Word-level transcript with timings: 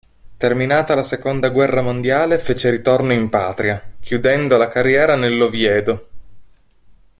Terminata 0.43 0.95
la 0.95 1.03
seconda 1.03 1.49
guerra 1.49 1.83
mondiale 1.83 2.39
fece 2.39 2.71
ritorno 2.71 3.13
in 3.13 3.29
patria, 3.29 3.79
chiudendo 3.99 4.57
la 4.57 4.67
carriera 4.67 5.15
nell'Oviedo. 5.15 6.07